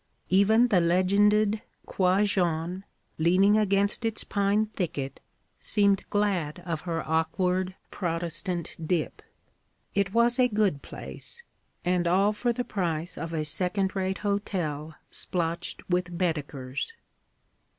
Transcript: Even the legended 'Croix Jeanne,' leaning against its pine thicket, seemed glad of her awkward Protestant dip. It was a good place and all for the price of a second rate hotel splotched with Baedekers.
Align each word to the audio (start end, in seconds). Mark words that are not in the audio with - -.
Even 0.29 0.69
the 0.69 0.81
legended 0.81 1.61
'Croix 1.85 2.23
Jeanne,' 2.23 2.85
leaning 3.19 3.55
against 3.55 4.03
its 4.03 4.23
pine 4.23 4.65
thicket, 4.65 5.19
seemed 5.59 6.09
glad 6.09 6.57
of 6.65 6.81
her 6.89 7.07
awkward 7.07 7.75
Protestant 7.91 8.75
dip. 8.83 9.21
It 9.93 10.11
was 10.11 10.39
a 10.39 10.47
good 10.47 10.81
place 10.81 11.43
and 11.85 12.07
all 12.07 12.33
for 12.33 12.51
the 12.51 12.63
price 12.63 13.15
of 13.15 13.31
a 13.31 13.45
second 13.45 13.95
rate 13.95 14.17
hotel 14.25 14.95
splotched 15.11 15.87
with 15.87 16.17
Baedekers. 16.17 16.93